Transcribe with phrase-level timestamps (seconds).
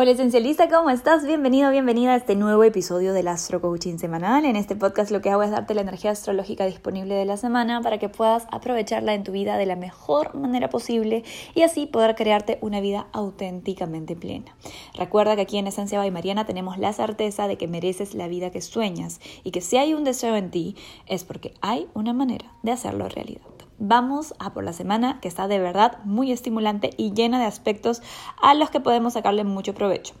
[0.00, 1.26] Hola esencialista, ¿cómo estás?
[1.26, 4.44] Bienvenido, bienvenida a este nuevo episodio del Astro Coaching Semanal.
[4.44, 7.80] En este podcast lo que hago es darte la energía astrológica disponible de la semana
[7.80, 12.14] para que puedas aprovecharla en tu vida de la mejor manera posible y así poder
[12.14, 14.56] crearte una vida auténticamente plena.
[14.94, 18.52] Recuerda que aquí en Esencia by Mariana tenemos la certeza de que mereces la vida
[18.52, 20.76] que sueñas y que si hay un deseo en ti
[21.06, 23.57] es porque hay una manera de hacerlo realidad.
[23.80, 28.02] Vamos a por la semana que está de verdad muy estimulante y llena de aspectos
[28.42, 30.14] a los que podemos sacarle mucho provecho.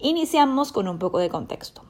[0.00, 1.82] Iniciamos con un poco de contexto.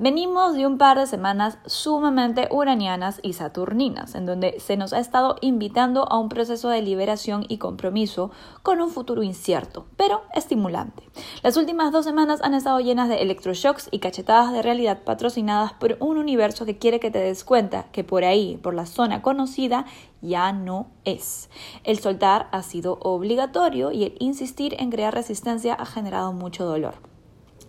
[0.00, 5.00] Venimos de un par de semanas sumamente uranianas y saturninas, en donde se nos ha
[5.00, 8.30] estado invitando a un proceso de liberación y compromiso
[8.62, 11.02] con un futuro incierto, pero estimulante.
[11.42, 15.96] Las últimas dos semanas han estado llenas de electroshocks y cachetadas de realidad patrocinadas por
[15.98, 19.84] un universo que quiere que te des cuenta que por ahí, por la zona conocida,
[20.22, 21.50] ya no es.
[21.82, 27.17] El soltar ha sido obligatorio y el insistir en crear resistencia ha generado mucho dolor.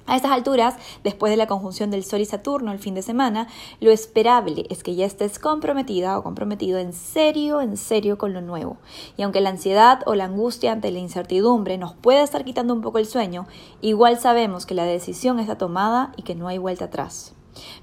[0.10, 0.74] A estas alturas,
[1.04, 3.48] después de la conjunción del Sol y Saturno el fin de semana,
[3.80, 8.42] lo esperable es que ya estés comprometida o comprometido en serio, en serio con lo
[8.42, 8.78] nuevo.
[9.18, 12.82] Y aunque la ansiedad o la angustia ante la incertidumbre nos puede estar quitando un
[12.82, 13.46] poco el sueño,
[13.82, 17.36] igual sabemos que la decisión está tomada y que no hay vuelta atrás.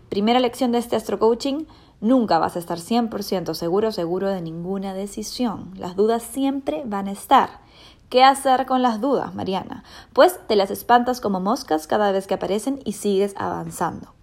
[0.09, 1.67] Primera lección de este astro coaching,
[2.01, 5.71] nunca vas a estar 100% seguro seguro de ninguna decisión.
[5.77, 7.61] Las dudas siempre van a estar.
[8.09, 9.83] ¿Qué hacer con las dudas, Mariana?
[10.13, 14.15] Pues te las espantas como moscas cada vez que aparecen y sigues avanzando.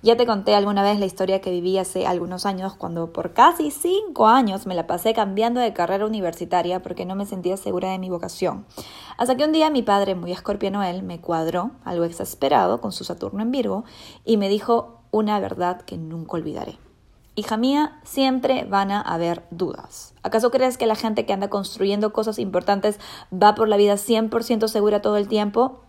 [0.00, 3.70] Ya te conté alguna vez la historia que viví hace algunos años cuando por casi
[3.70, 7.98] cinco años me la pasé cambiando de carrera universitaria porque no me sentía segura de
[7.98, 8.64] mi vocación.
[9.18, 13.04] Hasta que un día mi padre, muy escorpiano él, me cuadró, algo exasperado, con su
[13.04, 13.84] Saturno en Virgo,
[14.24, 16.78] y me dijo una verdad que nunca olvidaré.
[17.38, 20.14] Hija mía, siempre van a haber dudas.
[20.22, 22.98] ¿Acaso crees que la gente que anda construyendo cosas importantes
[23.30, 25.82] va por la vida 100% segura todo el tiempo?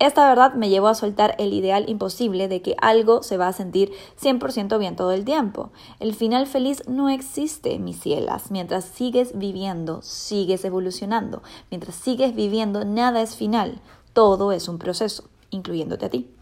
[0.00, 3.52] Esta verdad me llevó a soltar el ideal imposible de que algo se va a
[3.52, 5.70] sentir 100% bien todo el tiempo.
[6.00, 8.50] El final feliz no existe, mis cielas.
[8.50, 11.44] Mientras sigues viviendo, sigues evolucionando.
[11.70, 13.80] Mientras sigues viviendo, nada es final.
[14.12, 16.33] Todo es un proceso, incluyéndote a ti.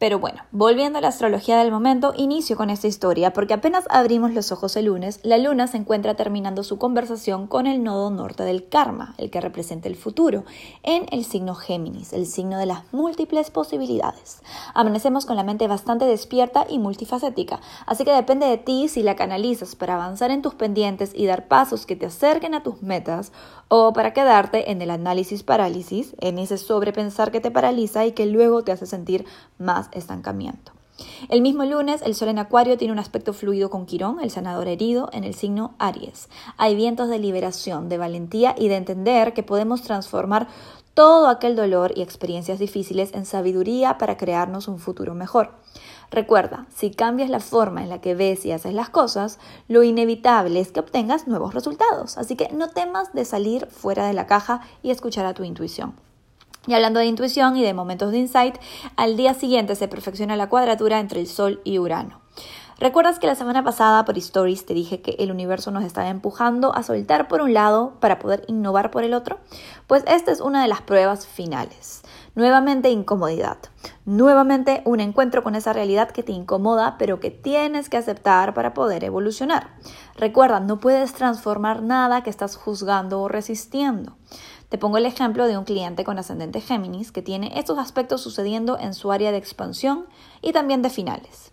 [0.00, 4.32] Pero bueno, volviendo a la astrología del momento, inicio con esta historia porque apenas abrimos
[4.32, 8.42] los ojos el lunes, la luna se encuentra terminando su conversación con el nodo norte
[8.44, 10.44] del karma, el que representa el futuro,
[10.84, 14.40] en el signo Géminis, el signo de las múltiples posibilidades.
[14.72, 19.16] Amanecemos con la mente bastante despierta y multifacética, así que depende de ti si la
[19.16, 23.32] canalizas para avanzar en tus pendientes y dar pasos que te acerquen a tus metas
[23.68, 28.24] o para quedarte en el análisis parálisis, en ese sobrepensar que te paraliza y que
[28.24, 29.26] luego te hace sentir
[29.58, 30.72] más estancamiento.
[31.28, 34.68] El mismo lunes, el Sol en Acuario tiene un aspecto fluido con Quirón, el sanador
[34.68, 36.28] herido, en el signo Aries.
[36.56, 40.48] Hay vientos de liberación, de valentía y de entender que podemos transformar
[40.94, 45.52] todo aquel dolor y experiencias difíciles en sabiduría para crearnos un futuro mejor.
[46.10, 50.58] Recuerda, si cambias la forma en la que ves y haces las cosas, lo inevitable
[50.58, 52.18] es que obtengas nuevos resultados.
[52.18, 55.94] Así que no temas de salir fuera de la caja y escuchar a tu intuición.
[56.66, 58.56] Y hablando de intuición y de momentos de insight,
[58.96, 62.20] al día siguiente se perfecciona la cuadratura entre el Sol y Urano.
[62.80, 66.74] ¿Recuerdas que la semana pasada por Stories te dije que el universo nos estaba empujando
[66.74, 69.38] a soltar por un lado para poder innovar por el otro?
[69.86, 72.00] Pues esta es una de las pruebas finales.
[72.34, 73.58] Nuevamente incomodidad.
[74.06, 78.72] Nuevamente un encuentro con esa realidad que te incomoda pero que tienes que aceptar para
[78.72, 79.74] poder evolucionar.
[80.16, 84.16] Recuerda, no puedes transformar nada que estás juzgando o resistiendo.
[84.70, 88.78] Te pongo el ejemplo de un cliente con ascendente Géminis que tiene estos aspectos sucediendo
[88.78, 90.06] en su área de expansión
[90.42, 91.50] y también de finales.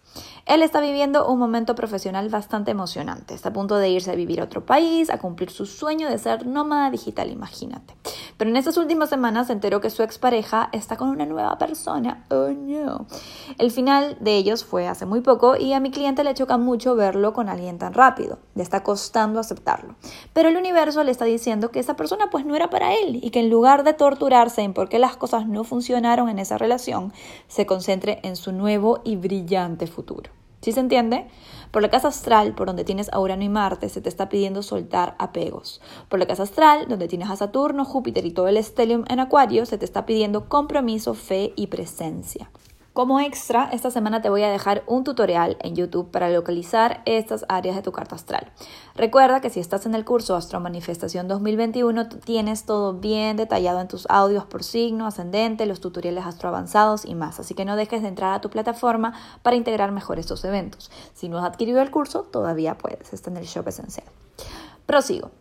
[0.47, 3.34] Él está viviendo un momento profesional bastante emocionante.
[3.34, 6.18] Está a punto de irse a vivir a otro país, a cumplir su sueño de
[6.18, 7.97] ser nómada digital, imagínate.
[8.38, 12.24] Pero en estas últimas semanas se enteró que su expareja está con una nueva persona.
[12.30, 13.07] Oh no.
[13.57, 16.96] El final de ellos fue hace muy poco y a mi cliente le choca mucho
[16.96, 18.40] verlo con alguien tan rápido.
[18.56, 19.96] Le está costando aceptarlo.
[20.31, 23.31] Pero el universo le está diciendo que esa persona pues no era para él y
[23.31, 27.12] que en lugar de torturarse en por qué las cosas no funcionaron en esa relación,
[27.50, 30.37] se concentre en su nuevo y brillante futuro.
[30.62, 31.27] ¿Sí se entiende?
[31.71, 34.63] Por la casa astral, por donde tienes a Urano y Marte, se te está pidiendo
[34.63, 35.81] soltar apegos.
[36.09, 39.65] Por la casa astral, donde tienes a Saturno, Júpiter y todo el estelium en Acuario,
[39.65, 42.50] se te está pidiendo compromiso, fe y presencia.
[42.97, 47.45] Como extra, esta semana te voy a dejar un tutorial en YouTube para localizar estas
[47.47, 48.51] áreas de tu carta astral.
[48.95, 53.88] Recuerda que si estás en el curso Astro Manifestación 2021, tienes todo bien detallado en
[53.88, 57.39] tus audios por signo, ascendente, los tutoriales astro avanzados y más.
[57.39, 59.13] Así que no dejes de entrar a tu plataforma
[59.44, 60.89] para integrar mejor estos eventos.
[61.13, 63.13] Si no has adquirido el curso, todavía puedes.
[63.13, 64.07] Está en el shop esencial.
[64.88, 65.31] Prosigo.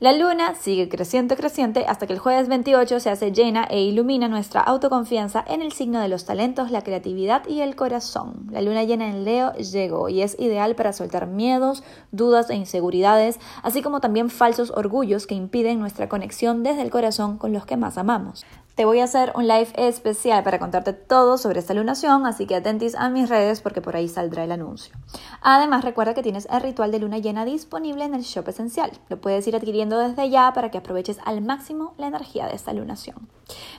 [0.00, 4.28] La luna sigue creciente, creciente, hasta que el jueves 28 se hace llena e ilumina
[4.28, 8.48] nuestra autoconfianza en el signo de los talentos, la creatividad y el corazón.
[8.50, 13.38] La luna llena en Leo llegó y es ideal para soltar miedos, dudas e inseguridades,
[13.62, 17.76] así como también falsos orgullos que impiden nuestra conexión desde el corazón con los que
[17.76, 18.46] más amamos.
[18.74, 22.56] Te voy a hacer un live especial para contarte todo sobre esta lunación, así que
[22.56, 24.96] atentis a mis redes porque por ahí saldrá el anuncio.
[25.42, 28.90] Además, recuerda que tienes el ritual de luna llena disponible en el shop esencial.
[29.08, 32.72] Lo puedes ir adquiriendo desde ya para que aproveches al máximo la energía de esta
[32.72, 33.28] lunación.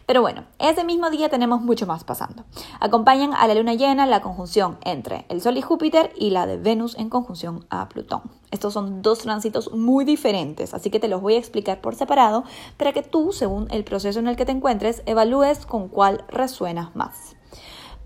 [0.05, 2.45] Pero bueno, ese mismo día tenemos mucho más pasando.
[2.79, 6.55] Acompañan a la luna llena la conjunción entre el Sol y Júpiter y la de
[6.55, 8.21] Venus en conjunción a Plutón.
[8.55, 12.45] Estos son dos tránsitos muy diferentes, así que te los voy a explicar por separado
[12.77, 16.95] para que tú, según el proceso en el que te encuentres, evalúes con cuál resuenas
[16.95, 17.35] más.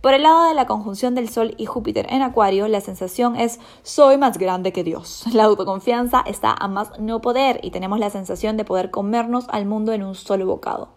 [0.02, 3.60] Por el lado de la conjunción del Sol y Júpiter en Acuario, la sensación es
[3.84, 5.24] soy más grande que Dios.
[5.34, 9.68] La autoconfianza está a más no poder y tenemos la sensación de poder comernos al
[9.68, 10.90] mundo en un solo bocado.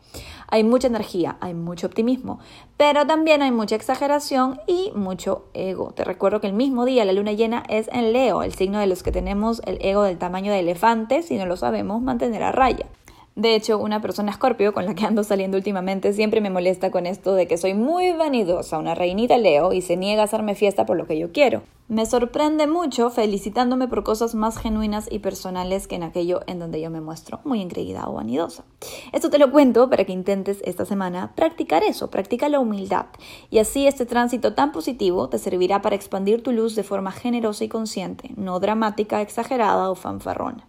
[0.53, 2.39] Hay mucha energía, hay mucho optimismo,
[2.77, 5.93] pero también hay mucha exageración y mucho ego.
[5.93, 8.87] Te recuerdo que el mismo día la luna llena es en Leo, el signo de
[8.87, 12.53] los que tenemos el ego del tamaño de elefante, si no lo sabemos mantener a
[12.53, 12.85] raya.
[13.35, 17.07] De hecho, una persona escorpio con la que ando saliendo últimamente siempre me molesta con
[17.07, 20.85] esto de que soy muy vanidosa, una reinita Leo, y se niega a hacerme fiesta
[20.85, 21.63] por lo que yo quiero.
[21.89, 26.81] Me sorprende mucho felicitándome por cosas más genuinas y personales que en aquello en donde
[26.81, 28.65] yo me muestro muy engreída o vanidosa.
[29.13, 33.07] Esto te lo cuento para que intentes esta semana practicar eso, practica la humildad.
[33.51, 37.65] Y así este tránsito tan positivo te servirá para expandir tu luz de forma generosa
[37.65, 40.67] y consciente, no dramática, exagerada o fanfarrona.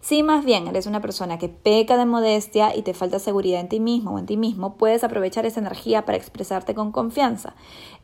[0.00, 3.68] Si más bien eres una persona que peca de modestia y te falta seguridad en
[3.68, 7.54] ti mismo o en ti mismo, puedes aprovechar esa energía para expresarte con confianza.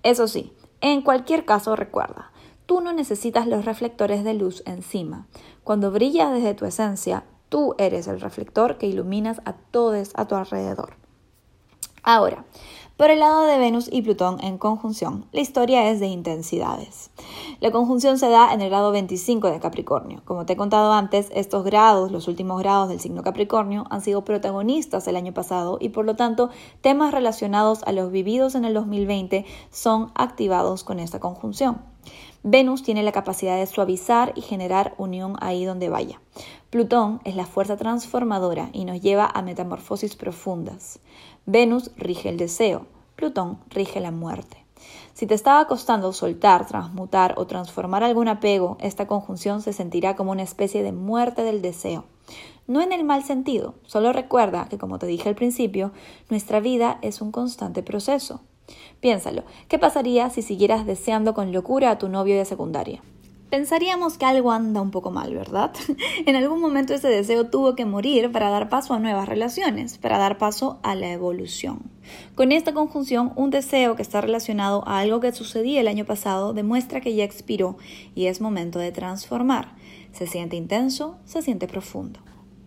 [0.03, 2.33] Eso sí, en cualquier caso recuerda,
[2.67, 5.27] tú no necesitas los reflectores de luz encima.
[5.65, 10.37] Cuando brillas desde tu esencia, tú eres el reflector que iluminas a todos a tu
[10.37, 10.97] alrededor.
[12.03, 12.47] Ahora,
[13.01, 17.11] por el lado de Venus y Plutón en conjunción, la historia es de intensidades.
[17.59, 20.21] La conjunción se da en el grado 25 de Capricornio.
[20.27, 24.23] Como te he contado antes, estos grados, los últimos grados del signo Capricornio, han sido
[24.23, 26.51] protagonistas el año pasado y por lo tanto
[26.83, 31.81] temas relacionados a los vividos en el 2020 son activados con esta conjunción.
[32.43, 36.21] Venus tiene la capacidad de suavizar y generar unión ahí donde vaya.
[36.71, 41.01] Plutón es la fuerza transformadora y nos lleva a metamorfosis profundas.
[41.47, 44.65] Venus rige el deseo, Plutón rige la muerte.
[45.13, 50.33] Si te estaba costando soltar, transmutar o transformar algún apego, esta conjunción se sentirá como
[50.33, 52.05] una especie de muerte del deseo.
[52.67, 55.93] No en el mal sentido, solo recuerda que, como te dije al principio,
[56.31, 58.41] nuestra vida es un constante proceso.
[59.01, 63.03] Piénsalo, ¿qué pasaría si siguieras deseando con locura a tu novio de secundaria?
[63.51, 65.73] Pensaríamos que algo anda un poco mal, ¿verdad?
[66.27, 70.19] en algún momento ese deseo tuvo que morir para dar paso a nuevas relaciones, para
[70.19, 71.91] dar paso a la evolución.
[72.35, 76.53] Con esta conjunción, un deseo que está relacionado a algo que sucedía el año pasado
[76.53, 77.77] demuestra que ya expiró
[78.15, 79.75] y es momento de transformar.
[80.13, 82.21] Se siente intenso, se siente profundo.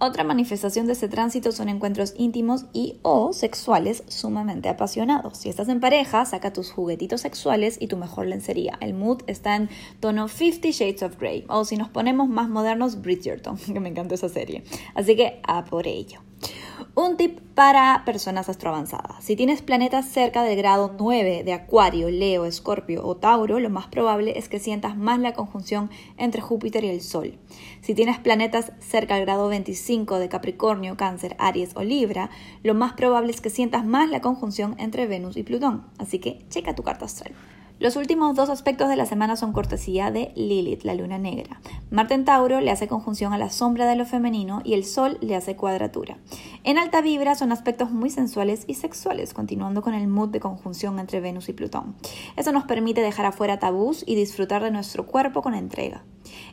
[0.05, 5.37] Otra manifestación de este tránsito son encuentros íntimos y o sexuales sumamente apasionados.
[5.37, 8.77] Si estás en pareja, saca tus juguetitos sexuales y tu mejor lencería.
[8.81, 9.69] El mood está en
[10.01, 11.45] tono 50 Shades of Grey.
[11.47, 14.65] O si nos ponemos más modernos, Bridgerton, que me encanta esa serie.
[14.93, 16.19] Así que a por ello.
[16.95, 19.23] Un tip para personas astroavanzadas.
[19.23, 23.87] Si tienes planetas cerca del grado 9 de Acuario, Leo, Escorpio o Tauro, lo más
[23.87, 27.37] probable es que sientas más la conjunción entre Júpiter y el Sol.
[27.81, 32.29] Si tienes planetas cerca del grado 25 de Capricornio, Cáncer, Aries o Libra,
[32.63, 35.85] lo más probable es que sientas más la conjunción entre Venus y Plutón.
[35.97, 37.33] Así que checa tu carta astral.
[37.83, 41.59] Los últimos dos aspectos de la semana son cortesía de Lilith, la luna negra.
[41.91, 45.17] Marte en Tauro le hace conjunción a la sombra de lo femenino y el Sol
[45.19, 46.15] le hace cuadratura.
[46.63, 50.97] En alta vibra son aspectos muy sensuales y sexuales, continuando con el mood de conjunción
[50.97, 51.97] entre Venus y Plutón.
[52.37, 56.05] Eso nos permite dejar afuera tabús y disfrutar de nuestro cuerpo con entrega.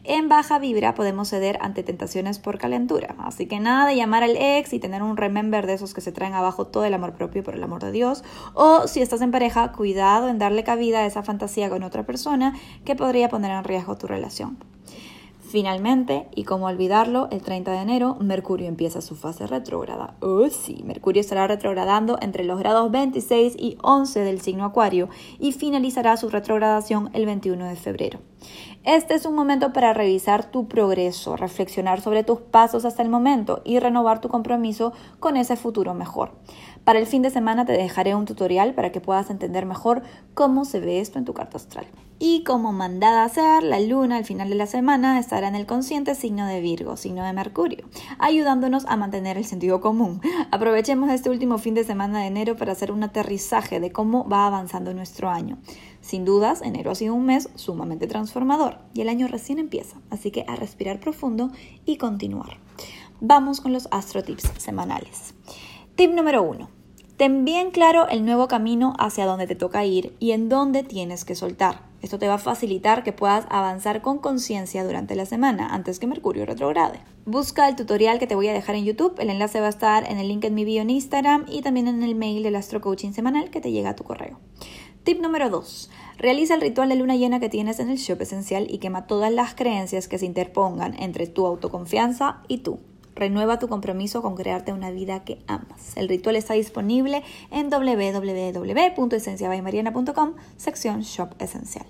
[0.02, 4.36] En baja vibra podemos ceder ante tentaciones por calentura, así que nada de llamar al
[4.36, 7.44] ex y tener un remember de esos que se traen abajo todo el amor propio
[7.44, 11.06] por el amor de Dios, o si estás en pareja, cuidado en darle cabida a
[11.06, 14.58] esa fantasía con otra persona que podría poner en riesgo tu relación.
[15.50, 20.14] Finalmente, y como olvidarlo, el 30 de enero Mercurio empieza su fase retrógrada.
[20.20, 25.08] Oh sí, Mercurio estará retrogradando entre los grados 26 y 11 del signo Acuario
[25.40, 28.20] y finalizará su retrogradación el 21 de febrero.
[28.84, 33.60] Este es un momento para revisar tu progreso, reflexionar sobre tus pasos hasta el momento
[33.64, 36.30] y renovar tu compromiso con ese futuro mejor.
[36.84, 40.02] Para el fin de semana te dejaré un tutorial para que puedas entender mejor
[40.34, 41.86] cómo se ve esto en tu carta astral.
[42.18, 45.64] Y como mandada a ser, la luna al final de la semana estará en el
[45.64, 50.20] consciente signo de Virgo, signo de Mercurio, ayudándonos a mantener el sentido común.
[50.50, 54.46] Aprovechemos este último fin de semana de enero para hacer un aterrizaje de cómo va
[54.46, 55.58] avanzando nuestro año.
[56.02, 60.30] Sin dudas, enero ha sido un mes sumamente transformador y el año recién empieza, así
[60.30, 61.50] que a respirar profundo
[61.86, 62.58] y continuar.
[63.20, 65.34] Vamos con los astro tips semanales.
[66.00, 66.66] Tip número 1.
[67.18, 71.26] Ten bien claro el nuevo camino hacia donde te toca ir y en dónde tienes
[71.26, 71.82] que soltar.
[72.00, 76.06] Esto te va a facilitar que puedas avanzar con conciencia durante la semana antes que
[76.06, 77.00] Mercurio retrograde.
[77.26, 80.10] Busca el tutorial que te voy a dejar en YouTube, el enlace va a estar
[80.10, 82.80] en el link en mi bio en Instagram y también en el mail del Astro
[82.80, 84.40] Coaching semanal que te llega a tu correo.
[85.04, 85.90] Tip número 2.
[86.16, 89.30] Realiza el ritual de luna llena que tienes en el shop esencial y quema todas
[89.30, 92.80] las creencias que se interpongan entre tu autoconfianza y tú.
[93.20, 95.94] Renueva tu compromiso con crearte una vida que amas.
[95.94, 101.84] El ritual está disponible en www.esenciabaymariana.com, sección Shop Esencial.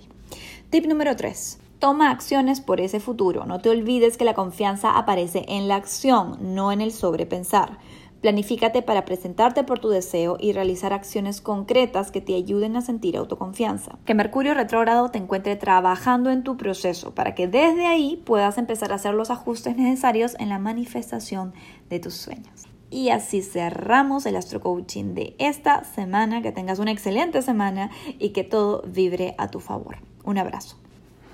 [0.71, 1.59] Tip número 3.
[1.79, 3.45] Toma acciones por ese futuro.
[3.45, 7.77] No te olvides que la confianza aparece en la acción, no en el sobrepensar.
[8.21, 13.17] Planifícate para presentarte por tu deseo y realizar acciones concretas que te ayuden a sentir
[13.17, 13.97] autoconfianza.
[14.05, 18.91] Que Mercurio retrógrado te encuentre trabajando en tu proceso para que desde ahí puedas empezar
[18.91, 21.53] a hacer los ajustes necesarios en la manifestación
[21.89, 22.67] de tus sueños.
[22.91, 26.41] Y así cerramos el Astro Coaching de esta semana.
[26.43, 29.97] Que tengas una excelente semana y que todo vibre a tu favor.
[30.25, 30.77] Un abrazo.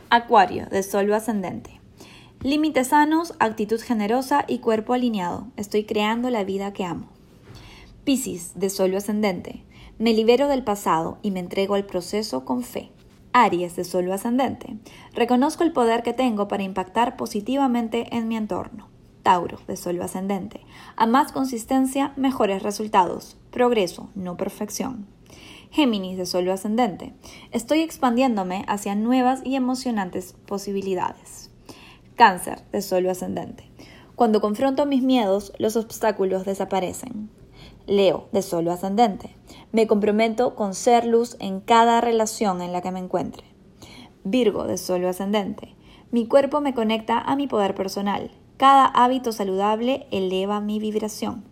[0.09, 1.76] Acuario de Sol ascendente.
[2.47, 5.47] Límites sanos, actitud generosa y cuerpo alineado.
[5.57, 7.07] Estoy creando la vida que amo.
[8.05, 9.65] Piscis, de Sol ascendente.
[9.99, 12.89] Me libero del pasado y me entrego al proceso con fe.
[13.33, 14.77] Aries, de Sol ascendente.
[15.13, 18.87] Reconozco el poder que tengo para impactar positivamente en mi entorno.
[19.23, 20.61] Tauro, de Sol ascendente.
[20.95, 23.35] A más consistencia, mejores resultados.
[23.51, 25.05] Progreso, no perfección.
[25.69, 27.13] Géminis, de Sol ascendente.
[27.51, 31.46] Estoy expandiéndome hacia nuevas y emocionantes posibilidades.
[32.17, 33.69] Cáncer de Sol ascendente.
[34.15, 37.29] Cuando confronto mis miedos, los obstáculos desaparecen.
[37.85, 39.35] Leo de Sol ascendente.
[39.71, 43.43] Me comprometo con ser luz en cada relación en la que me encuentre.
[44.23, 45.75] Virgo de Sol ascendente.
[46.09, 48.31] Mi cuerpo me conecta a mi poder personal.
[48.57, 51.43] Cada hábito saludable eleva mi vibración.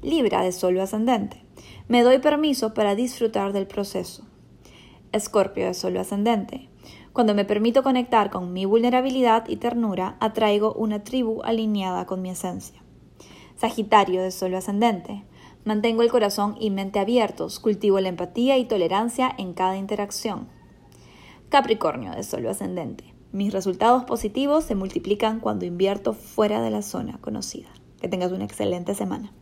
[0.00, 1.44] Libra de Sol ascendente.
[1.88, 4.22] Me doy permiso para disfrutar del proceso.
[5.10, 6.68] Escorpio de Sol ascendente.
[7.12, 12.30] Cuando me permito conectar con mi vulnerabilidad y ternura, atraigo una tribu alineada con mi
[12.30, 12.82] esencia.
[13.56, 15.24] Sagitario de Sol ascendente.
[15.64, 20.48] Mantengo el corazón y mente abiertos, cultivo la empatía y tolerancia en cada interacción.
[21.50, 23.14] Capricornio de Sol ascendente.
[23.30, 27.68] Mis resultados positivos se multiplican cuando invierto fuera de la zona conocida.
[28.00, 29.32] Que tengas una excelente semana.